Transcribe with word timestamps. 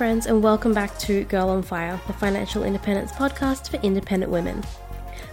friends, 0.00 0.24
and 0.24 0.42
welcome 0.42 0.72
back 0.72 0.98
to 0.98 1.24
Girl 1.24 1.50
on 1.50 1.60
Fire, 1.60 2.00
the 2.06 2.14
financial 2.14 2.64
independence 2.64 3.12
podcast 3.12 3.68
for 3.68 3.76
independent 3.84 4.32
women. 4.32 4.64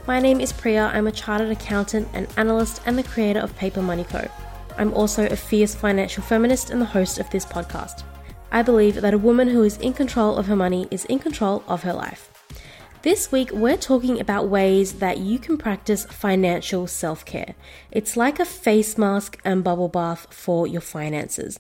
My 0.06 0.20
name 0.20 0.42
is 0.42 0.52
Priya. 0.52 0.92
I'm 0.94 1.08
a 1.08 1.12
chartered 1.14 1.52
accountant 1.52 2.10
and 2.12 2.28
analyst 2.36 2.82
and 2.86 2.98
the 2.98 3.04
creator 3.04 3.40
of 3.40 3.56
Paper 3.56 3.82
Money 3.82 4.04
Co. 4.04 4.30
I'm 4.78 4.94
also 4.94 5.26
a 5.26 5.38
fierce 5.38 5.74
financial 5.74 6.22
feminist 6.22 6.70
and 6.70 6.82
the 6.82 6.86
host 6.86 7.18
of 7.18 7.30
this 7.30 7.46
podcast. 7.46 8.04
I 8.52 8.62
believe 8.62 8.96
that 8.96 9.14
a 9.14 9.18
woman 9.18 9.48
who 9.48 9.64
is 9.64 9.78
in 9.78 9.94
control 9.94 10.36
of 10.36 10.48
her 10.48 10.56
money 10.58 10.86
is 10.92 11.06
in 11.06 11.20
control 11.20 11.64
of 11.70 11.84
her 11.84 11.94
life. 11.94 12.30
This 13.04 13.32
week, 13.32 13.52
we're 13.52 13.78
talking 13.78 14.20
about 14.20 14.50
ways 14.50 14.96
that 14.96 15.20
you 15.20 15.40
can 15.40 15.58
practice 15.58 16.04
financial 16.04 16.88
self 16.88 17.24
care. 17.24 17.56
It's 17.90 18.18
like 18.18 18.38
a 18.38 18.44
face 18.44 18.98
mask 18.98 19.40
and 19.46 19.64
bubble 19.64 19.88
bath 19.88 20.28
for 20.30 20.68
your 20.68 20.82
finances. 20.82 21.58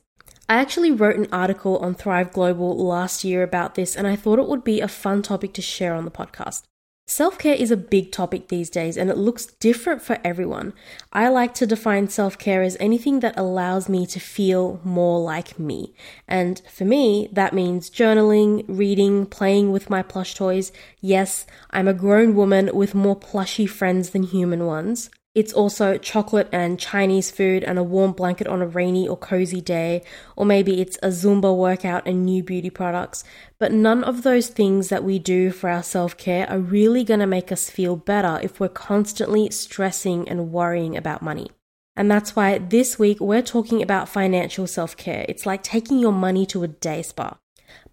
I 0.49 0.55
actually 0.55 0.91
wrote 0.91 1.17
an 1.17 1.27
article 1.31 1.77
on 1.79 1.93
Thrive 1.93 2.31
Global 2.31 2.77
last 2.77 3.25
year 3.25 3.43
about 3.43 3.75
this, 3.75 3.97
and 3.97 4.07
I 4.07 4.15
thought 4.15 4.39
it 4.39 4.47
would 4.47 4.63
be 4.63 4.79
a 4.79 4.87
fun 4.87 5.21
topic 5.21 5.53
to 5.55 5.61
share 5.61 5.93
on 5.93 6.05
the 6.05 6.11
podcast. 6.11 6.63
Self 7.09 7.37
care 7.37 7.55
is 7.55 7.71
a 7.71 7.77
big 7.77 8.11
topic 8.11 8.49
these 8.49 8.69
days 8.69 8.97
and 8.97 9.09
it 9.09 9.17
looks 9.17 9.45
different 9.45 10.01
for 10.01 10.17
everyone. 10.25 10.73
I 11.13 11.29
like 11.29 11.53
to 11.53 11.65
define 11.65 12.09
self 12.09 12.37
care 12.37 12.61
as 12.61 12.75
anything 12.81 13.21
that 13.21 13.39
allows 13.39 13.87
me 13.87 14.05
to 14.07 14.19
feel 14.19 14.81
more 14.83 15.21
like 15.21 15.57
me. 15.57 15.93
And 16.27 16.61
for 16.69 16.83
me, 16.83 17.29
that 17.31 17.53
means 17.53 17.89
journaling, 17.89 18.65
reading, 18.67 19.25
playing 19.25 19.71
with 19.71 19.89
my 19.89 20.03
plush 20.03 20.35
toys. 20.35 20.73
Yes, 20.99 21.45
I'm 21.71 21.87
a 21.87 21.93
grown 21.93 22.35
woman 22.35 22.71
with 22.73 22.93
more 22.93 23.15
plushy 23.15 23.67
friends 23.67 24.09
than 24.09 24.23
human 24.23 24.65
ones. 24.65 25.09
It's 25.37 25.53
also 25.53 25.99
chocolate 25.99 26.49
and 26.51 26.79
Chinese 26.79 27.29
food 27.29 27.63
and 27.63 27.77
a 27.77 27.83
warm 27.83 28.13
blanket 28.13 28.47
on 28.47 28.63
a 28.63 28.67
rainy 28.67 29.07
or 29.07 29.15
cozy 29.15 29.61
day, 29.61 30.01
or 30.35 30.47
maybe 30.47 30.81
it's 30.81 30.97
a 31.03 31.09
Zumba 31.09 31.55
workout 31.55 32.07
and 32.07 32.25
new 32.25 32.41
beauty 32.41 32.71
products. 32.71 33.23
But 33.59 33.71
none 33.71 34.03
of 34.03 34.23
those 34.23 34.47
things 34.47 34.89
that 34.89 35.03
we 35.03 35.19
do 35.19 35.51
for 35.51 35.69
our 35.69 35.83
self 35.83 36.17
care 36.17 36.49
are 36.49 36.57
really 36.57 37.03
going 37.03 37.19
to 37.19 37.27
make 37.27 37.51
us 37.51 37.69
feel 37.69 37.95
better 37.95 38.39
if 38.41 38.59
we're 38.59 38.69
constantly 38.69 39.51
stressing 39.51 40.27
and 40.27 40.51
worrying 40.51 40.97
about 40.97 41.21
money. 41.21 41.51
And 41.95 42.09
that's 42.09 42.35
why 42.35 42.57
this 42.57 42.97
week 42.97 43.19
we're 43.19 43.43
talking 43.43 43.83
about 43.83 44.09
financial 44.09 44.65
self 44.65 44.97
care. 44.97 45.23
It's 45.29 45.45
like 45.45 45.61
taking 45.61 45.99
your 45.99 46.13
money 46.13 46.47
to 46.47 46.63
a 46.63 46.67
day 46.67 47.03
spa. 47.03 47.37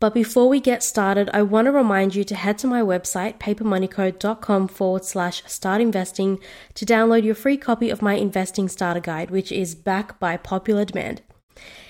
But 0.00 0.14
before 0.14 0.48
we 0.48 0.60
get 0.60 0.82
started, 0.82 1.30
I 1.32 1.42
want 1.42 1.66
to 1.66 1.72
remind 1.72 2.14
you 2.14 2.24
to 2.24 2.34
head 2.34 2.58
to 2.58 2.66
my 2.66 2.80
website, 2.80 3.38
papermoneyco.com 3.38 4.68
forward 4.68 5.04
slash 5.04 5.42
start 5.46 5.80
investing, 5.80 6.38
to 6.74 6.84
download 6.86 7.24
your 7.24 7.34
free 7.34 7.56
copy 7.56 7.90
of 7.90 8.02
my 8.02 8.14
investing 8.14 8.68
starter 8.68 9.00
guide, 9.00 9.30
which 9.30 9.50
is 9.50 9.74
back 9.74 10.18
by 10.18 10.36
popular 10.36 10.84
demand. 10.84 11.22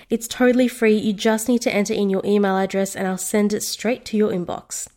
It's 0.09 0.27
totally 0.27 0.67
free, 0.67 0.95
you 0.95 1.13
just 1.13 1.47
need 1.47 1.61
to 1.63 1.73
enter 1.73 1.93
in 1.93 2.09
your 2.09 2.21
email 2.25 2.57
address 2.57 2.95
and 2.95 3.07
I'll 3.07 3.17
send 3.17 3.53
it 3.53 3.63
straight 3.63 4.05
to 4.05 4.17
your 4.17 4.31
inbox. 4.31 4.87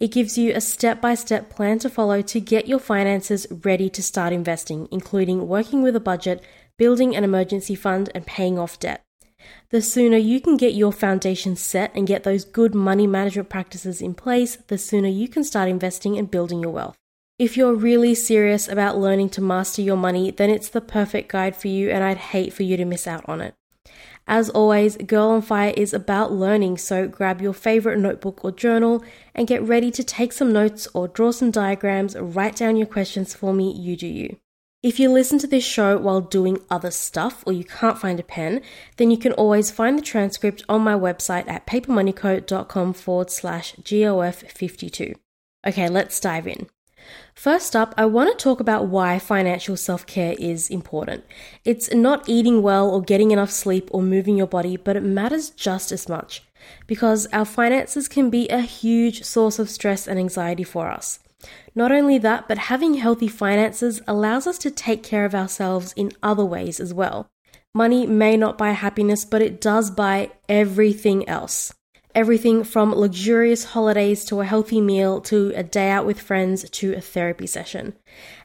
It 0.00 0.10
gives 0.10 0.36
you 0.36 0.52
a 0.52 0.60
step 0.60 1.00
by 1.00 1.14
step 1.14 1.48
plan 1.48 1.78
to 1.80 1.90
follow 1.90 2.22
to 2.22 2.40
get 2.40 2.66
your 2.66 2.80
finances 2.80 3.46
ready 3.50 3.88
to 3.90 4.02
start 4.02 4.32
investing, 4.32 4.88
including 4.90 5.46
working 5.46 5.82
with 5.82 5.94
a 5.94 6.00
budget, 6.00 6.42
building 6.76 7.14
an 7.14 7.22
emergency 7.22 7.74
fund, 7.74 8.10
and 8.14 8.26
paying 8.26 8.58
off 8.58 8.80
debt. 8.80 9.04
The 9.70 9.82
sooner 9.82 10.16
you 10.16 10.40
can 10.40 10.56
get 10.56 10.74
your 10.74 10.92
foundation 10.92 11.56
set 11.56 11.90
and 11.94 12.06
get 12.06 12.24
those 12.24 12.44
good 12.44 12.74
money 12.74 13.06
management 13.06 13.48
practices 13.48 14.02
in 14.02 14.14
place, 14.14 14.56
the 14.56 14.78
sooner 14.78 15.08
you 15.08 15.28
can 15.28 15.44
start 15.44 15.68
investing 15.68 16.18
and 16.18 16.30
building 16.30 16.60
your 16.60 16.72
wealth. 16.72 16.96
If 17.38 17.56
you're 17.56 17.74
really 17.74 18.14
serious 18.14 18.68
about 18.68 18.98
learning 18.98 19.30
to 19.30 19.40
master 19.40 19.82
your 19.82 19.96
money, 19.96 20.30
then 20.30 20.50
it's 20.50 20.68
the 20.68 20.80
perfect 20.80 21.32
guide 21.32 21.56
for 21.56 21.68
you, 21.68 21.90
and 21.90 22.04
I'd 22.04 22.18
hate 22.18 22.52
for 22.52 22.62
you 22.62 22.76
to 22.76 22.84
miss 22.84 23.06
out 23.06 23.24
on 23.28 23.40
it. 23.40 23.54
As 24.28 24.48
always, 24.50 24.96
Girl 24.96 25.30
on 25.30 25.42
Fire 25.42 25.74
is 25.76 25.92
about 25.92 26.30
learning, 26.30 26.78
so 26.78 27.08
grab 27.08 27.40
your 27.40 27.52
favorite 27.52 27.98
notebook 27.98 28.44
or 28.44 28.52
journal 28.52 29.02
and 29.34 29.48
get 29.48 29.62
ready 29.62 29.90
to 29.90 30.04
take 30.04 30.32
some 30.32 30.52
notes 30.52 30.86
or 30.94 31.08
draw 31.08 31.32
some 31.32 31.50
diagrams, 31.50 32.14
write 32.16 32.54
down 32.54 32.76
your 32.76 32.86
questions 32.86 33.34
for 33.34 33.52
me, 33.52 33.72
you 33.72 33.96
do 33.96 34.06
you. 34.06 34.36
If 34.82 34.98
you 34.98 35.12
listen 35.12 35.38
to 35.38 35.46
this 35.46 35.64
show 35.64 35.96
while 35.96 36.20
doing 36.20 36.58
other 36.68 36.90
stuff 36.90 37.44
or 37.46 37.52
you 37.52 37.62
can't 37.62 38.00
find 38.00 38.18
a 38.18 38.24
pen, 38.24 38.62
then 38.96 39.12
you 39.12 39.16
can 39.16 39.30
always 39.34 39.70
find 39.70 39.96
the 39.96 40.02
transcript 40.02 40.64
on 40.68 40.80
my 40.82 40.94
website 40.94 41.48
at 41.48 41.68
papermoneyco.com 41.68 42.92
forward 42.94 43.30
slash 43.30 43.76
GOF52. 43.76 45.14
Okay, 45.64 45.88
let's 45.88 46.18
dive 46.18 46.48
in. 46.48 46.66
First 47.32 47.76
up, 47.76 47.94
I 47.96 48.06
want 48.06 48.36
to 48.36 48.42
talk 48.42 48.58
about 48.58 48.88
why 48.88 49.20
financial 49.20 49.76
self 49.76 50.04
care 50.04 50.34
is 50.36 50.68
important. 50.68 51.24
It's 51.64 51.94
not 51.94 52.28
eating 52.28 52.60
well 52.60 52.90
or 52.90 53.02
getting 53.02 53.30
enough 53.30 53.52
sleep 53.52 53.88
or 53.92 54.02
moving 54.02 54.36
your 54.36 54.48
body, 54.48 54.76
but 54.76 54.96
it 54.96 55.04
matters 55.04 55.50
just 55.50 55.92
as 55.92 56.08
much 56.08 56.42
because 56.88 57.26
our 57.32 57.44
finances 57.44 58.08
can 58.08 58.30
be 58.30 58.48
a 58.48 58.60
huge 58.60 59.22
source 59.22 59.60
of 59.60 59.70
stress 59.70 60.08
and 60.08 60.18
anxiety 60.18 60.64
for 60.64 60.88
us. 60.88 61.20
Not 61.74 61.92
only 61.92 62.18
that, 62.18 62.48
but 62.48 62.58
having 62.58 62.94
healthy 62.94 63.28
finances 63.28 64.00
allows 64.06 64.46
us 64.46 64.58
to 64.58 64.70
take 64.70 65.02
care 65.02 65.24
of 65.24 65.34
ourselves 65.34 65.92
in 65.96 66.12
other 66.22 66.44
ways 66.44 66.80
as 66.80 66.92
well. 66.92 67.28
Money 67.74 68.06
may 68.06 68.36
not 68.36 68.58
buy 68.58 68.72
happiness, 68.72 69.24
but 69.24 69.40
it 69.40 69.60
does 69.60 69.90
buy 69.90 70.30
everything 70.48 71.26
else. 71.28 71.72
Everything 72.14 72.62
from 72.62 72.94
luxurious 72.94 73.64
holidays 73.64 74.26
to 74.26 74.42
a 74.42 74.44
healthy 74.44 74.82
meal 74.82 75.22
to 75.22 75.50
a 75.56 75.62
day 75.62 75.88
out 75.88 76.04
with 76.04 76.20
friends 76.20 76.68
to 76.68 76.92
a 76.92 77.00
therapy 77.00 77.46
session. 77.46 77.94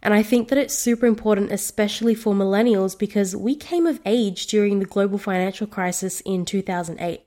And 0.01 0.13
I 0.13 0.23
think 0.23 0.47
that 0.47 0.57
it's 0.57 0.73
super 0.73 1.05
important, 1.05 1.51
especially 1.51 2.15
for 2.15 2.33
millennials, 2.33 2.97
because 2.97 3.35
we 3.35 3.55
came 3.57 3.85
of 3.85 3.99
age 4.05 4.47
during 4.47 4.79
the 4.79 4.85
global 4.85 5.17
financial 5.17 5.67
crisis 5.67 6.21
in 6.21 6.45
2008. 6.45 7.23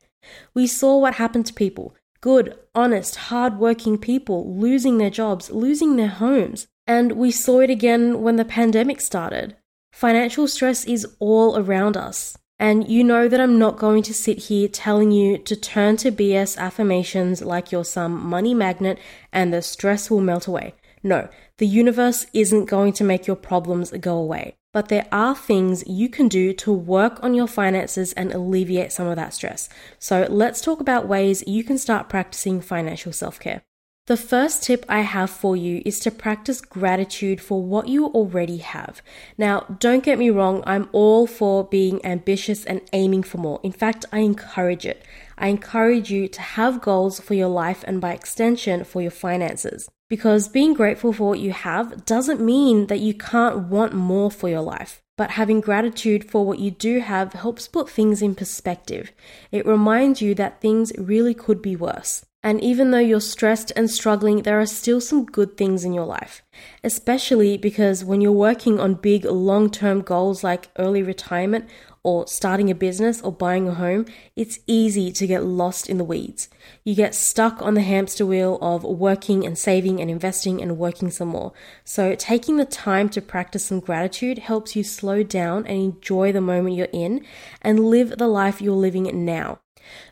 We 0.54 0.66
saw 0.66 0.97
what 0.97 1.16
happened 1.16 1.44
to 1.47 1.54
people 1.54 1.94
good, 2.20 2.58
honest, 2.75 3.16
hard-working 3.16 3.98
people 3.98 4.54
losing 4.58 4.98
their 4.98 5.10
jobs, 5.10 5.50
losing 5.50 5.97
their 5.97 6.08
homes. 6.08 6.66
And 6.86 7.12
we 7.12 7.31
saw 7.31 7.60
it 7.60 7.70
again 7.70 8.20
when 8.20 8.36
the 8.36 8.44
pandemic 8.44 9.00
started. 9.00 9.56
Financial 9.92 10.48
stress 10.48 10.84
is 10.84 11.06
all 11.19 11.58
around 11.58 11.97
us. 11.97 12.36
And 12.58 12.88
you 12.88 13.03
know 13.04 13.26
that 13.26 13.41
I'm 13.41 13.58
not 13.58 13.78
going 13.78 14.03
to 14.03 14.12
sit 14.12 14.38
here 14.38 14.69
telling 14.69 15.12
you 15.12 15.38
to 15.38 15.56
turn 15.56 15.97
to 15.98 16.12
BS 16.12 16.58
affirmations 16.58 17.41
like 17.41 17.72
you're 17.72 17.84
some 17.84 18.22
money 18.22 18.52
magnet 18.52 18.98
and 19.32 19.52
the 19.52 19.62
stress 19.62 20.10
will 20.10 20.20
melt 20.20 20.47
away. 20.47 20.75
No, 21.02 21.31
the 21.56 21.66
universe 21.66 22.26
isn't 22.34 22.66
going 22.66 22.92
to 22.94 23.04
make 23.04 23.26
your 23.26 23.37
problems 23.37 23.92
go 23.92 24.19
away. 24.19 24.56
But 24.72 24.88
there 24.88 25.06
are 25.10 25.34
things 25.34 25.82
you 25.86 26.08
can 26.08 26.28
do 26.28 26.53
to 26.53 26.72
work 26.72 27.22
on 27.25 27.34
your 27.34 27.48
finances 27.48 28.12
and 28.12 28.32
alleviate 28.32 28.92
some 28.92 29.08
of 29.08 29.16
that 29.16 29.34
stress. 29.34 29.69
So 29.98 30.26
let's 30.31 30.60
talk 30.60 30.81
about 30.81 31.08
ways 31.08 31.42
you 31.47 31.64
can 31.64 31.76
start 31.76 32.08
practicing 32.08 32.60
financial 32.60 33.12
self 33.12 33.41
care. 33.41 33.62
The 34.06 34.16
first 34.16 34.64
tip 34.64 34.84
I 34.88 35.03
have 35.03 35.31
for 35.31 35.56
you 35.56 35.82
is 35.84 36.00
to 36.00 36.10
practice 36.10 36.60
gratitude 36.60 37.41
for 37.41 37.62
what 37.62 37.86
you 37.86 38.06
already 38.06 38.56
have. 38.56 39.03
Now, 39.38 39.60
don't 39.78 40.03
get 40.03 40.19
me 40.19 40.31
wrong, 40.31 40.64
I'm 40.66 40.88
all 40.91 41.28
for 41.28 41.64
being 41.64 42.04
ambitious 42.04 42.64
and 42.64 42.81
aiming 42.92 43.22
for 43.22 43.38
more. 43.38 43.60
In 43.62 43.70
fact, 43.70 44.04
I 44.10 44.20
encourage 44.20 44.84
it. 44.84 45.04
I 45.38 45.47
encourage 45.48 46.10
you 46.10 46.26
to 46.26 46.41
have 46.41 46.81
goals 46.81 47.20
for 47.20 47.34
your 47.34 47.48
life 47.48 47.84
and 47.87 48.00
by 48.00 48.12
extension 48.12 48.82
for 48.82 49.00
your 49.00 49.12
finances. 49.12 49.88
Because 50.10 50.48
being 50.48 50.75
grateful 50.75 51.12
for 51.12 51.28
what 51.28 51.38
you 51.38 51.53
have 51.53 52.04
doesn't 52.04 52.41
mean 52.41 52.88
that 52.88 52.98
you 52.98 53.15
can't 53.15 53.69
want 53.69 53.94
more 53.94 54.31
for 54.31 54.48
your 54.48 54.60
life. 54.60 55.03
But 55.16 55.31
having 55.31 55.60
gratitude 55.60 56.28
for 56.28 56.44
what 56.44 56.59
you 56.59 56.72
do 56.72 56.98
have 56.98 57.32
helps 57.32 57.69
put 57.69 57.88
things 57.88 58.20
in 58.20 58.34
perspective. 58.34 59.12
It 59.53 59.65
reminds 59.65 60.20
you 60.20 60.34
that 60.34 60.60
things 60.60 60.93
really 60.99 61.32
could 61.32 61.62
be 61.62 61.76
worse. 61.76 62.26
And 62.43 62.60
even 62.60 62.91
though 62.91 62.99
you're 62.99 63.20
stressed 63.20 63.70
and 63.76 63.91
struggling, 63.91 64.43
there 64.43 64.59
are 64.59 64.66
still 64.66 65.00
some 65.00 65.26
good 65.26 65.56
things 65.56 65.84
in 65.84 65.93
your 65.93 66.06
life. 66.06 66.43
Especially 66.82 67.56
because 67.56 68.05
when 68.05 68.20
you're 68.20 68.32
working 68.32 68.81
on 68.81 68.94
big 68.94 69.25
long 69.26 69.70
term 69.70 70.00
goals 70.00 70.43
like 70.43 70.70
early 70.76 71.02
retirement 71.02 71.69
or 72.02 72.26
starting 72.26 72.70
a 72.70 72.75
business 72.75 73.20
or 73.20 73.31
buying 73.31 73.69
a 73.69 73.75
home, 73.75 74.06
it's 74.35 74.58
easy 74.67 75.12
to 75.12 75.26
get 75.26 75.44
lost 75.44 75.88
in 75.88 75.99
the 75.99 76.05
weeds. 76.05 76.49
You 76.85 76.94
get 76.94 77.14
stuck 77.14 77.61
on 77.61 77.75
the 77.75 77.82
hamster 77.82 78.25
wheel 78.25 78.58
of 78.62 78.85
working 78.85 79.44
and 79.44 79.58
saving 79.58 80.00
and 80.00 80.11
investing 80.11 80.62
and 80.62 80.79
working 80.79 81.11
some 81.11 81.29
more. 81.29 81.52
So, 81.85 82.14
taking 82.14 82.56
the 82.56 82.64
time 82.64 83.08
to 83.11 83.20
practice 83.20 83.67
some 83.67 83.81
gratitude 83.81 84.38
helps 84.38 84.75
you 84.75 84.82
slow 84.82 85.23
down 85.23 85.67
and 85.67 85.79
enjoy 85.79 86.32
the 86.32 86.41
moment 86.41 86.76
you're 86.76 86.88
in 86.93 87.25
and 87.61 87.91
live 87.91 88.17
the 88.17 88.29
life 88.29 88.62
you're 88.62 88.75
living 88.75 89.25
now. 89.25 89.61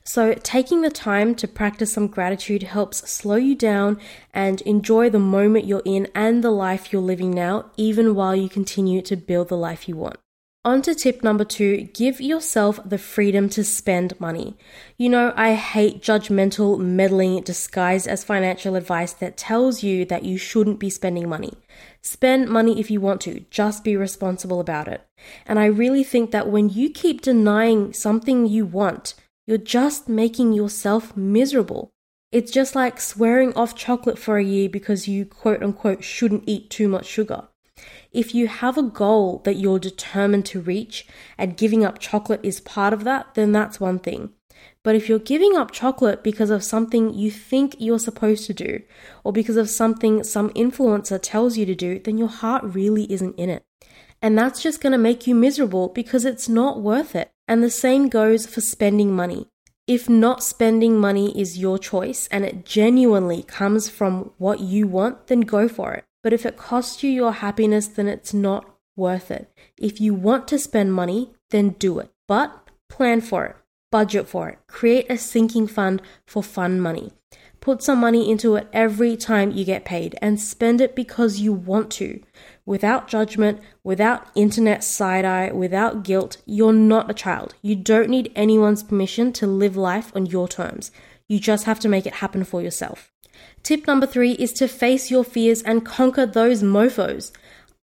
So, 0.04 0.34
taking 0.34 0.82
the 0.82 0.90
time 0.90 1.34
to 1.36 1.48
practice 1.48 1.92
some 1.92 2.08
gratitude 2.08 2.64
helps 2.64 3.08
slow 3.10 3.36
you 3.36 3.54
down 3.54 3.98
and 4.34 4.60
enjoy 4.62 5.10
the 5.10 5.18
moment 5.18 5.66
you're 5.66 5.82
in 5.84 6.08
and 6.14 6.42
the 6.42 6.50
life 6.50 6.92
you're 6.92 7.02
living 7.02 7.30
now, 7.30 7.70
even 7.76 8.14
while 8.14 8.34
you 8.34 8.48
continue 8.48 9.02
to 9.02 9.16
build 9.16 9.48
the 9.48 9.56
life 9.56 9.88
you 9.88 9.96
want. 9.96 10.18
On 10.64 10.82
to 10.82 10.94
tip 10.94 11.22
number 11.22 11.44
two 11.44 11.88
give 11.94 12.20
yourself 12.20 12.80
the 12.84 12.98
freedom 12.98 13.48
to 13.50 13.64
spend 13.64 14.20
money. 14.20 14.56
You 14.98 15.08
know, 15.08 15.32
I 15.36 15.54
hate 15.54 16.02
judgmental 16.02 16.78
meddling 16.78 17.42
disguised 17.42 18.06
as 18.06 18.24
financial 18.24 18.74
advice 18.74 19.12
that 19.14 19.36
tells 19.36 19.82
you 19.82 20.04
that 20.06 20.24
you 20.24 20.36
shouldn't 20.36 20.78
be 20.80 20.90
spending 20.90 21.28
money. 21.28 21.54
Spend 22.02 22.48
money 22.48 22.80
if 22.80 22.90
you 22.90 23.00
want 23.00 23.20
to, 23.22 23.44
just 23.50 23.84
be 23.84 23.96
responsible 23.96 24.60
about 24.60 24.88
it. 24.88 25.06
And 25.46 25.58
I 25.58 25.66
really 25.66 26.04
think 26.04 26.32
that 26.32 26.50
when 26.50 26.68
you 26.68 26.90
keep 26.90 27.22
denying 27.22 27.92
something 27.92 28.46
you 28.46 28.66
want, 28.66 29.14
You're 29.48 29.56
just 29.56 30.10
making 30.10 30.52
yourself 30.52 31.16
miserable. 31.16 31.88
It's 32.30 32.52
just 32.52 32.74
like 32.74 33.00
swearing 33.00 33.54
off 33.54 33.74
chocolate 33.74 34.18
for 34.18 34.36
a 34.36 34.44
year 34.44 34.68
because 34.68 35.08
you 35.08 35.24
quote 35.24 35.62
unquote 35.62 36.04
shouldn't 36.04 36.44
eat 36.46 36.68
too 36.68 36.86
much 36.86 37.06
sugar. 37.06 37.48
If 38.12 38.34
you 38.34 38.48
have 38.48 38.78
a 38.78 38.82
goal 38.82 39.40
that 39.44 39.56
you're 39.56 39.78
determined 39.78 40.46
to 40.46 40.60
reach 40.60 41.06
and 41.36 41.56
giving 41.56 41.84
up 41.84 41.98
chocolate 41.98 42.40
is 42.42 42.60
part 42.60 42.92
of 42.92 43.04
that, 43.04 43.34
then 43.34 43.52
that's 43.52 43.80
one 43.80 43.98
thing. 43.98 44.30
But 44.82 44.94
if 44.94 45.08
you're 45.08 45.18
giving 45.18 45.56
up 45.56 45.70
chocolate 45.70 46.22
because 46.22 46.50
of 46.50 46.64
something 46.64 47.12
you 47.12 47.30
think 47.30 47.76
you're 47.78 47.98
supposed 47.98 48.46
to 48.46 48.54
do, 48.54 48.82
or 49.24 49.32
because 49.32 49.56
of 49.56 49.68
something 49.68 50.24
some 50.24 50.50
influencer 50.50 51.18
tells 51.20 51.56
you 51.56 51.66
to 51.66 51.74
do, 51.74 51.98
then 51.98 52.16
your 52.18 52.28
heart 52.28 52.64
really 52.64 53.10
isn't 53.12 53.38
in 53.38 53.50
it. 53.50 53.62
And 54.20 54.36
that's 54.36 54.62
just 54.62 54.80
going 54.80 54.92
to 54.92 54.98
make 54.98 55.26
you 55.26 55.34
miserable 55.34 55.88
because 55.88 56.24
it's 56.24 56.48
not 56.48 56.80
worth 56.80 57.14
it. 57.14 57.30
And 57.46 57.62
the 57.62 57.70
same 57.70 58.08
goes 58.08 58.46
for 58.46 58.60
spending 58.60 59.14
money. 59.14 59.46
If 59.86 60.08
not 60.08 60.42
spending 60.42 60.98
money 60.98 61.38
is 61.40 61.58
your 61.58 61.78
choice 61.78 62.28
and 62.30 62.44
it 62.44 62.66
genuinely 62.66 63.42
comes 63.42 63.88
from 63.88 64.32
what 64.36 64.60
you 64.60 64.86
want, 64.86 65.28
then 65.28 65.40
go 65.42 65.68
for 65.68 65.94
it. 65.94 66.04
But 66.28 66.34
if 66.34 66.44
it 66.44 66.58
costs 66.58 67.02
you 67.02 67.10
your 67.10 67.32
happiness, 67.32 67.86
then 67.86 68.06
it's 68.06 68.34
not 68.34 68.68
worth 68.96 69.30
it. 69.30 69.50
If 69.78 69.98
you 69.98 70.12
want 70.12 70.46
to 70.48 70.58
spend 70.58 70.92
money, 70.92 71.32
then 71.48 71.70
do 71.70 72.00
it. 72.00 72.10
But 72.26 72.68
plan 72.90 73.22
for 73.22 73.46
it, 73.46 73.56
budget 73.90 74.28
for 74.28 74.50
it, 74.50 74.58
create 74.66 75.06
a 75.08 75.16
sinking 75.16 75.68
fund 75.68 76.02
for 76.26 76.42
fun 76.42 76.82
money. 76.82 77.12
Put 77.60 77.82
some 77.82 78.00
money 78.00 78.30
into 78.30 78.56
it 78.56 78.68
every 78.74 79.16
time 79.16 79.52
you 79.52 79.64
get 79.64 79.86
paid 79.86 80.18
and 80.20 80.38
spend 80.38 80.82
it 80.82 80.94
because 80.94 81.40
you 81.40 81.54
want 81.54 81.90
to. 81.92 82.22
Without 82.66 83.08
judgment, 83.08 83.60
without 83.82 84.26
internet 84.34 84.84
side 84.84 85.24
eye, 85.24 85.50
without 85.50 86.02
guilt, 86.02 86.42
you're 86.44 86.74
not 86.74 87.10
a 87.10 87.14
child. 87.14 87.54
You 87.62 87.74
don't 87.74 88.10
need 88.10 88.32
anyone's 88.36 88.82
permission 88.82 89.32
to 89.32 89.46
live 89.46 89.78
life 89.78 90.12
on 90.14 90.26
your 90.26 90.46
terms. 90.46 90.90
You 91.26 91.40
just 91.40 91.64
have 91.64 91.80
to 91.80 91.88
make 91.88 92.04
it 92.04 92.16
happen 92.16 92.44
for 92.44 92.60
yourself. 92.60 93.14
Tip 93.62 93.86
number 93.86 94.06
three 94.06 94.32
is 94.32 94.52
to 94.54 94.68
face 94.68 95.10
your 95.10 95.24
fears 95.24 95.62
and 95.62 95.84
conquer 95.84 96.26
those 96.26 96.62
mofos. 96.62 97.32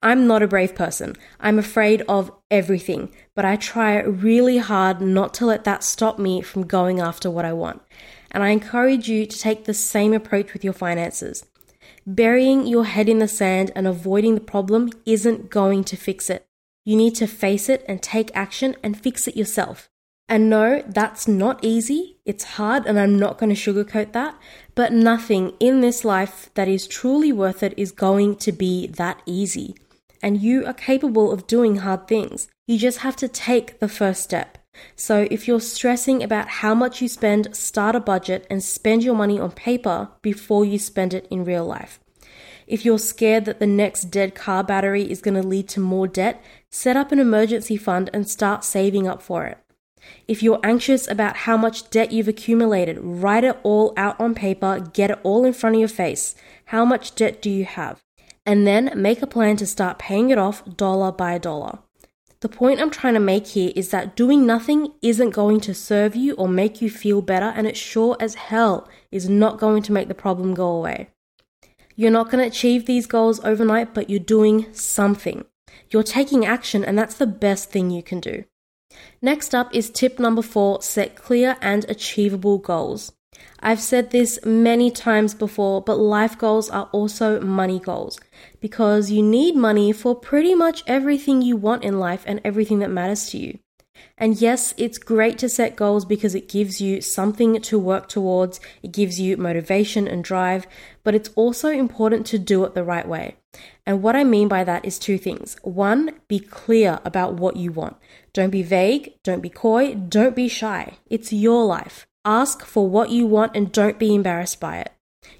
I'm 0.01 0.27
not 0.27 0.43
a 0.43 0.47
brave 0.47 0.75
person. 0.75 1.15
I'm 1.39 1.57
afraid 1.57 2.03
of 2.07 2.31
everything, 2.51 3.13
but 3.35 3.45
I 3.45 3.55
try 3.55 3.99
really 4.01 4.57
hard 4.57 5.01
not 5.01 5.33
to 5.35 5.45
let 5.45 5.63
that 5.63 5.83
stop 5.83 6.19
me 6.19 6.41
from 6.41 6.67
going 6.67 6.99
after 6.99 7.29
what 7.31 7.45
I 7.45 7.53
want 7.53 7.81
and 8.35 8.43
I 8.43 8.49
encourage 8.49 9.07
you 9.07 9.25
to 9.25 9.39
take 9.39 9.63
the 9.63 9.73
same 9.73 10.13
approach 10.13 10.51
with 10.51 10.61
your 10.61 10.73
finances. 10.73 11.45
Burying 12.05 12.67
your 12.67 12.83
head 12.83 13.07
in 13.07 13.19
the 13.19 13.29
sand 13.29 13.71
and 13.75 13.87
avoiding 13.87 14.35
the 14.35 14.41
problem 14.41 14.89
isn't 15.05 15.49
going 15.49 15.85
to 15.85 15.95
fix 15.95 16.29
it. 16.29 16.45
You 16.83 16.97
need 16.97 17.15
to 17.15 17.27
face 17.27 17.69
it 17.69 17.85
and 17.87 18.03
take 18.03 18.35
action 18.35 18.75
and 18.83 18.99
fix 18.99 19.29
it 19.29 19.37
yourself. 19.37 19.89
And 20.27 20.49
no, 20.49 20.83
that's 20.85 21.29
not 21.29 21.63
easy. 21.63 22.14
It's 22.25 22.43
hard, 22.43 22.87
and 22.87 22.99
I'm 22.99 23.19
not 23.19 23.37
going 23.37 23.53
to 23.53 23.55
sugarcoat 23.55 24.13
that. 24.13 24.35
But 24.73 24.91
nothing 24.91 25.53
in 25.59 25.81
this 25.81 26.03
life 26.03 26.49
that 26.55 26.67
is 26.67 26.87
truly 26.87 27.31
worth 27.31 27.61
it 27.61 27.73
is 27.77 27.91
going 27.91 28.37
to 28.37 28.51
be 28.51 28.87
that 28.87 29.21
easy. 29.27 29.75
And 30.23 30.41
you 30.41 30.65
are 30.65 30.73
capable 30.73 31.31
of 31.31 31.45
doing 31.45 31.77
hard 31.77 32.07
things. 32.07 32.47
You 32.65 32.79
just 32.79 32.99
have 32.99 33.15
to 33.17 33.27
take 33.27 33.79
the 33.79 33.87
first 33.87 34.23
step. 34.23 34.57
So, 34.95 35.27
if 35.29 35.47
you're 35.47 35.61
stressing 35.61 36.23
about 36.23 36.47
how 36.47 36.73
much 36.73 37.01
you 37.01 37.07
spend, 37.07 37.55
start 37.55 37.95
a 37.95 37.99
budget 37.99 38.45
and 38.49 38.61
spend 38.63 39.03
your 39.03 39.15
money 39.15 39.39
on 39.39 39.51
paper 39.51 40.09
before 40.21 40.65
you 40.65 40.79
spend 40.79 41.13
it 41.13 41.27
in 41.29 41.45
real 41.45 41.65
life. 41.65 41.99
If 42.67 42.83
you're 42.83 42.99
scared 42.99 43.45
that 43.45 43.59
the 43.59 43.67
next 43.67 44.05
dead 44.05 44.33
car 44.33 44.63
battery 44.63 45.09
is 45.09 45.21
going 45.21 45.39
to 45.39 45.47
lead 45.47 45.69
to 45.69 45.79
more 45.79 46.07
debt, 46.07 46.43
set 46.71 46.97
up 46.97 47.11
an 47.11 47.19
emergency 47.19 47.77
fund 47.77 48.09
and 48.11 48.27
start 48.27 48.63
saving 48.63 49.07
up 49.07 49.21
for 49.21 49.45
it. 49.45 49.59
If 50.27 50.41
you're 50.41 50.59
anxious 50.63 51.07
about 51.07 51.37
how 51.37 51.57
much 51.57 51.89
debt 51.89 52.11
you've 52.11 52.27
accumulated, 52.27 52.97
write 52.99 53.43
it 53.43 53.57
all 53.63 53.93
out 53.95 54.19
on 54.19 54.33
paper, 54.33 54.79
get 54.93 55.11
it 55.11 55.19
all 55.23 55.45
in 55.45 55.53
front 55.53 55.75
of 55.75 55.79
your 55.79 55.87
face. 55.87 56.35
How 56.65 56.83
much 56.83 57.15
debt 57.15 57.41
do 57.41 57.49
you 57.49 57.65
have? 57.65 58.01
And 58.45 58.65
then 58.65 58.91
make 58.95 59.21
a 59.21 59.27
plan 59.27 59.57
to 59.57 59.65
start 59.65 59.99
paying 59.99 60.29
it 60.29 60.37
off 60.37 60.63
dollar 60.77 61.11
by 61.11 61.37
dollar. 61.37 61.79
The 62.41 62.49
point 62.49 62.79
I'm 62.79 62.91
trying 62.91 63.15
to 63.15 63.19
make 63.19 63.47
here 63.47 63.71
is 63.75 63.89
that 63.89 64.15
doing 64.15 64.45
nothing 64.45 64.93
isn't 65.01 65.31
going 65.31 65.61
to 65.61 65.73
serve 65.73 66.15
you 66.15 66.33
or 66.35 66.47
make 66.47 66.81
you 66.81 66.89
feel 66.89 67.21
better, 67.21 67.51
and 67.55 67.65
it 67.65 67.77
sure 67.77 68.17
as 68.19 68.35
hell 68.35 68.87
is 69.11 69.27
not 69.27 69.57
going 69.57 69.81
to 69.83 69.91
make 69.91 70.09
the 70.09 70.13
problem 70.13 70.53
go 70.53 70.67
away. 70.67 71.09
You're 71.95 72.11
not 72.11 72.29
going 72.29 72.43
to 72.43 72.47
achieve 72.47 72.85
these 72.85 73.07
goals 73.07 73.43
overnight, 73.43 73.93
but 73.93 74.09
you're 74.09 74.19
doing 74.19 74.67
something. 74.73 75.45
You're 75.89 76.03
taking 76.03 76.45
action, 76.45 76.83
and 76.83 76.97
that's 76.97 77.15
the 77.15 77.25
best 77.25 77.71
thing 77.71 77.89
you 77.89 78.03
can 78.03 78.19
do. 78.19 78.43
Next 79.21 79.55
up 79.55 79.73
is 79.73 79.89
tip 79.89 80.19
number 80.19 80.41
four 80.41 80.81
set 80.81 81.15
clear 81.15 81.57
and 81.61 81.85
achievable 81.89 82.57
goals. 82.57 83.11
I've 83.59 83.81
said 83.81 84.11
this 84.11 84.39
many 84.45 84.91
times 84.91 85.33
before, 85.33 85.81
but 85.81 85.97
life 85.97 86.37
goals 86.37 86.69
are 86.69 86.89
also 86.91 87.41
money 87.41 87.79
goals 87.79 88.19
because 88.59 89.11
you 89.11 89.23
need 89.23 89.55
money 89.55 89.91
for 89.91 90.15
pretty 90.15 90.53
much 90.53 90.83
everything 90.87 91.41
you 91.41 91.57
want 91.57 91.83
in 91.83 91.99
life 91.99 92.23
and 92.25 92.41
everything 92.43 92.79
that 92.79 92.91
matters 92.91 93.29
to 93.31 93.37
you. 93.37 93.59
And 94.17 94.39
yes, 94.39 94.73
it's 94.77 94.97
great 94.97 95.37
to 95.39 95.49
set 95.49 95.75
goals 95.75 96.05
because 96.05 96.35
it 96.35 96.49
gives 96.49 96.79
you 96.79 97.01
something 97.01 97.61
to 97.61 97.79
work 97.79 98.07
towards, 98.07 98.59
it 98.83 98.91
gives 98.91 99.19
you 99.19 99.37
motivation 99.37 100.07
and 100.07 100.23
drive, 100.23 100.67
but 101.05 101.15
it's 101.15 101.29
also 101.35 101.69
important 101.69 102.25
to 102.25 102.39
do 102.39 102.65
it 102.65 102.73
the 102.73 102.83
right 102.83 103.07
way. 103.07 103.37
And 103.85 104.01
what 104.01 104.15
I 104.17 104.25
mean 104.25 104.49
by 104.49 104.65
that 104.65 104.83
is 104.83 104.99
two 104.99 105.17
things. 105.17 105.55
One, 105.61 106.19
be 106.27 106.39
clear 106.39 106.99
about 107.05 107.35
what 107.35 107.55
you 107.55 107.71
want. 107.71 107.95
Don't 108.33 108.49
be 108.49 108.63
vague, 108.63 109.13
don't 109.23 109.41
be 109.41 109.49
coy, 109.49 109.93
don't 109.93 110.35
be 110.35 110.49
shy. 110.49 110.97
It's 111.05 111.31
your 111.31 111.63
life. 111.63 112.07
Ask 112.25 112.65
for 112.65 112.89
what 112.89 113.11
you 113.11 113.27
want 113.27 113.55
and 113.55 113.71
don't 113.71 113.99
be 113.99 114.15
embarrassed 114.15 114.59
by 114.59 114.79
it. 114.79 114.91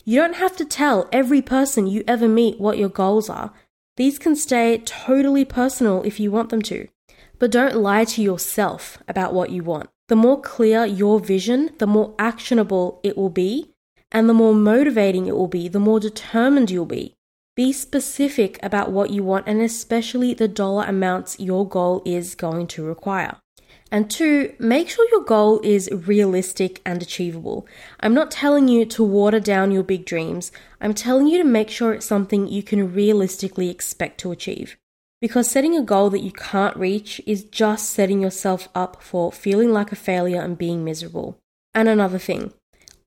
You 0.05 0.21
don't 0.21 0.35
have 0.35 0.55
to 0.57 0.65
tell 0.65 1.09
every 1.11 1.41
person 1.41 1.87
you 1.87 2.03
ever 2.07 2.27
meet 2.27 2.59
what 2.59 2.77
your 2.77 2.89
goals 2.89 3.27
are. 3.27 3.51
These 3.97 4.19
can 4.19 4.35
stay 4.35 4.77
totally 4.85 5.45
personal 5.45 6.03
if 6.03 6.19
you 6.19 6.31
want 6.31 6.49
them 6.49 6.61
to. 6.63 6.87
But 7.39 7.51
don't 7.51 7.75
lie 7.75 8.05
to 8.05 8.21
yourself 8.21 8.99
about 9.07 9.33
what 9.33 9.49
you 9.49 9.63
want. 9.63 9.89
The 10.09 10.15
more 10.15 10.39
clear 10.39 10.85
your 10.85 11.19
vision, 11.19 11.71
the 11.79 11.87
more 11.87 12.13
actionable 12.19 12.99
it 13.03 13.17
will 13.17 13.31
be, 13.31 13.74
and 14.11 14.29
the 14.29 14.33
more 14.33 14.53
motivating 14.53 15.27
it 15.27 15.35
will 15.35 15.47
be, 15.47 15.67
the 15.67 15.79
more 15.79 15.99
determined 15.99 16.71
you'll 16.71 16.85
be. 16.85 17.15
Be 17.55 17.71
specific 17.71 18.59
about 18.61 18.91
what 18.91 19.11
you 19.11 19.23
want 19.23 19.47
and 19.47 19.61
especially 19.61 20.33
the 20.33 20.47
dollar 20.47 20.85
amounts 20.85 21.39
your 21.39 21.67
goal 21.67 22.01
is 22.05 22.35
going 22.35 22.67
to 22.67 22.83
require. 22.83 23.37
And 23.91 24.09
two, 24.09 24.53
make 24.59 24.89
sure 24.89 25.07
your 25.11 25.23
goal 25.23 25.61
is 25.63 25.89
realistic 25.91 26.81
and 26.85 27.01
achievable. 27.01 27.67
I'm 27.99 28.13
not 28.13 28.31
telling 28.31 28.67
you 28.67 28.85
to 28.87 29.03
water 29.03 29.39
down 29.39 29.71
your 29.71 29.83
big 29.83 30.05
dreams, 30.05 30.51
I'm 30.81 30.93
telling 30.93 31.27
you 31.27 31.37
to 31.37 31.43
make 31.43 31.69
sure 31.69 31.93
it's 31.93 32.05
something 32.05 32.47
you 32.47 32.63
can 32.63 32.93
realistically 32.93 33.69
expect 33.69 34.19
to 34.21 34.31
achieve. 34.31 34.75
Because 35.21 35.49
setting 35.49 35.77
a 35.77 35.81
goal 35.81 36.09
that 36.09 36.23
you 36.23 36.31
can't 36.31 36.75
reach 36.75 37.21
is 37.25 37.45
just 37.45 37.89
setting 37.89 38.21
yourself 38.21 38.67
up 38.75 39.01
for 39.01 39.31
feeling 39.31 39.71
like 39.71 39.91
a 39.91 39.95
failure 39.95 40.41
and 40.41 40.57
being 40.57 40.83
miserable. 40.83 41.39
And 41.73 41.87
another 41.87 42.19
thing, 42.19 42.53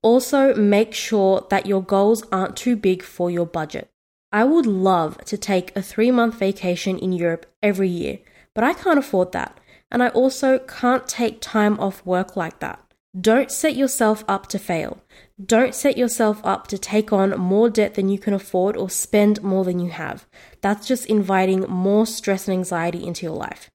also 0.01 0.53
make 0.55 0.93
sure 0.93 1.45
that 1.49 1.65
your 1.65 1.83
goals 1.83 2.23
aren't 2.31 2.55
too 2.55 2.75
big 2.75 3.03
for 3.03 3.29
your 3.29 3.45
budget. 3.45 3.89
I 4.31 4.43
would 4.43 4.65
love 4.65 5.17
to 5.25 5.37
take 5.37 5.75
a 5.75 5.81
three 5.81 6.11
month 6.11 6.35
vacation 6.35 6.97
in 6.97 7.11
Europe 7.11 7.45
every 7.63 7.89
year, 7.89 8.19
but 8.53 8.63
I 8.63 8.73
can't 8.73 8.99
afford 8.99 9.31
that 9.31 9.59
and 9.91 10.03
I 10.03 10.09
also 10.09 10.59
can't 10.59 11.07
take 11.07 11.41
time 11.41 11.79
off 11.79 12.05
work 12.05 12.35
like 12.35 12.59
that. 12.59 12.79
Don't 13.19 13.51
set 13.51 13.75
yourself 13.75 14.23
up 14.27 14.47
to 14.47 14.59
fail. 14.59 15.01
Don't 15.43 15.73
set 15.73 15.97
yourself 15.97 16.41
up 16.43 16.67
to 16.67 16.77
take 16.77 17.11
on 17.11 17.31
more 17.39 17.69
debt 17.69 17.95
than 17.95 18.09
you 18.09 18.19
can 18.19 18.33
afford 18.33 18.77
or 18.77 18.89
spend 18.89 19.41
more 19.41 19.63
than 19.65 19.79
you 19.79 19.89
have. 19.89 20.27
That's 20.61 20.87
just 20.87 21.07
inviting 21.07 21.61
more 21.61 22.05
stress 22.05 22.47
and 22.47 22.55
anxiety 22.55 23.05
into 23.05 23.25
your 23.25 23.35
life. 23.35 23.69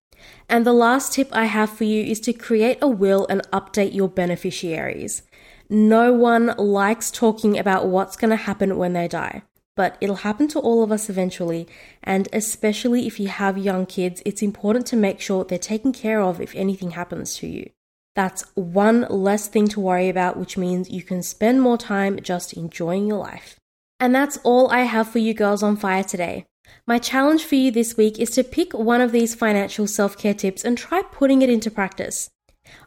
And 0.48 0.64
the 0.64 0.72
last 0.72 1.12
tip 1.12 1.28
I 1.32 1.46
have 1.46 1.70
for 1.70 1.84
you 1.84 2.04
is 2.04 2.20
to 2.20 2.32
create 2.32 2.78
a 2.80 2.88
will 2.88 3.26
and 3.28 3.42
update 3.50 3.94
your 3.94 4.08
beneficiaries. 4.08 5.22
No 5.68 6.12
one 6.12 6.54
likes 6.58 7.10
talking 7.10 7.58
about 7.58 7.86
what's 7.86 8.16
going 8.16 8.30
to 8.30 8.36
happen 8.36 8.76
when 8.76 8.92
they 8.92 9.08
die 9.08 9.42
but 9.76 9.96
it'll 10.00 10.16
happen 10.16 10.48
to 10.48 10.58
all 10.58 10.82
of 10.82 10.92
us 10.92 11.10
eventually. 11.10 11.66
And 12.02 12.28
especially 12.32 13.06
if 13.06 13.18
you 13.18 13.28
have 13.28 13.58
young 13.58 13.86
kids, 13.86 14.22
it's 14.24 14.42
important 14.42 14.86
to 14.86 14.96
make 14.96 15.20
sure 15.20 15.44
they're 15.44 15.58
taken 15.58 15.92
care 15.92 16.20
of 16.20 16.40
if 16.40 16.54
anything 16.54 16.92
happens 16.92 17.36
to 17.38 17.46
you. 17.46 17.70
That's 18.14 18.44
one 18.54 19.06
less 19.10 19.48
thing 19.48 19.66
to 19.68 19.80
worry 19.80 20.08
about, 20.08 20.36
which 20.36 20.56
means 20.56 20.90
you 20.90 21.02
can 21.02 21.22
spend 21.22 21.60
more 21.60 21.76
time 21.76 22.20
just 22.22 22.52
enjoying 22.52 23.08
your 23.08 23.18
life. 23.18 23.56
And 23.98 24.14
that's 24.14 24.38
all 24.44 24.70
I 24.70 24.82
have 24.82 25.08
for 25.08 25.18
you 25.18 25.34
girls 25.34 25.62
on 25.62 25.76
fire 25.76 26.04
today. 26.04 26.46
My 26.86 26.98
challenge 26.98 27.44
for 27.44 27.56
you 27.56 27.70
this 27.70 27.96
week 27.96 28.18
is 28.18 28.30
to 28.30 28.44
pick 28.44 28.72
one 28.72 29.00
of 29.00 29.12
these 29.12 29.34
financial 29.34 29.86
self 29.86 30.16
care 30.16 30.34
tips 30.34 30.64
and 30.64 30.78
try 30.78 31.02
putting 31.02 31.42
it 31.42 31.50
into 31.50 31.70
practice. 31.70 32.30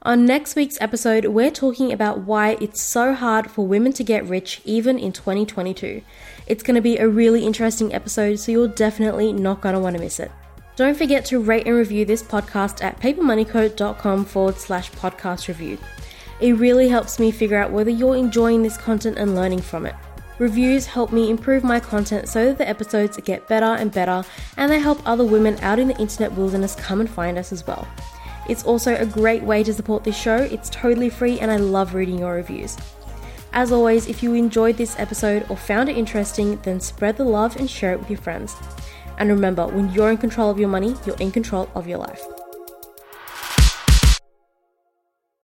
On 0.08 0.26
next 0.26 0.56
week's 0.56 0.80
episode, 0.80 1.26
we're 1.26 1.52
talking 1.52 1.92
about 1.92 2.20
why 2.20 2.58
it's 2.62 2.82
so 2.82 3.14
hard 3.14 3.52
for 3.52 3.68
women 3.68 3.92
to 3.92 4.06
get 4.06 4.26
rich 4.26 4.62
even 4.64 4.98
in 4.98 5.12
2022. 5.12 6.02
It's 6.46 6.64
going 6.64 6.76
to 6.76 6.82
be 6.82 6.98
a 6.98 7.10
really 7.10 7.46
interesting 7.46 7.94
episode, 7.94 8.38
so 8.40 8.52
you're 8.52 8.70
definitely 8.70 9.34
not 9.34 9.60
going 9.60 9.76
to 9.76 9.82
want 9.82 9.98
to 9.98 10.02
miss 10.02 10.22
it. 10.22 10.32
Don't 10.78 10.98
forget 10.98 11.26
to 11.26 11.40
rate 11.40 11.68
and 11.68 11.76
review 11.76 12.06
this 12.06 12.24
podcast 12.24 12.84
at 12.84 13.00
papermoneyco.com 13.02 14.24
forward 14.24 14.56
slash 14.58 14.92
podcast 14.92 15.50
review. 15.50 15.78
It 16.40 16.54
really 16.54 16.88
helps 16.88 17.20
me 17.20 17.30
figure 17.32 17.58
out 17.58 17.72
whether 17.72 17.90
you're 17.90 18.16
enjoying 18.16 18.64
this 18.64 18.78
content 18.78 19.18
and 19.18 19.36
learning 19.36 19.62
from 19.62 19.86
it. 19.86 19.96
Reviews 20.40 20.86
help 20.86 21.12
me 21.12 21.30
improve 21.30 21.64
my 21.64 21.80
content 21.80 22.30
so 22.30 22.46
that 22.46 22.60
the 22.60 22.70
episodes 22.70 23.18
get 23.18 23.48
better 23.50 23.66
and 23.66 23.92
better, 23.92 24.24
and 24.56 24.72
they 24.72 24.80
help 24.80 25.02
other 25.06 25.26
women 25.26 25.58
out 25.62 25.80
in 25.80 25.88
the 25.88 25.98
internet 25.98 26.32
wilderness 26.32 26.76
come 26.76 27.02
and 27.02 27.10
find 27.10 27.38
us 27.38 27.52
as 27.52 27.68
well. 27.68 27.88
It's 28.48 28.64
also 28.64 28.96
a 28.96 29.06
great 29.06 29.44
way 29.44 29.64
to 29.64 29.74
support 29.74 30.04
this 30.04 30.18
show, 30.18 30.38
it's 30.38 30.70
totally 30.70 31.10
free, 31.10 31.40
and 31.40 31.52
I 31.52 31.58
love 31.58 31.94
reading 31.94 32.20
your 32.20 32.36
reviews. 32.36 32.78
As 33.54 33.72
always, 33.72 34.08
if 34.08 34.22
you 34.22 34.34
enjoyed 34.34 34.78
this 34.78 34.98
episode 35.00 35.46
or 35.50 35.58
found 35.58 35.90
it 35.90 35.98
interesting, 35.98 36.60
then 36.62 36.80
spread 36.80 37.18
the 37.18 37.24
love 37.24 37.56
and 37.58 37.70
share 37.70 37.94
it 37.94 38.00
with 38.00 38.10
your 38.10 38.20
friends. 38.20 38.56
And 39.18 39.30
remember, 39.30 39.66
when 39.68 39.92
you're 39.94 40.12
in 40.12 40.18
control 40.18 40.50
of 40.50 40.60
your 40.60 40.70
money, 40.70 40.96
you're 41.06 41.18
in 41.18 41.32
control 41.32 41.70
of 41.76 41.88
your 41.88 41.98
life. 41.98 42.24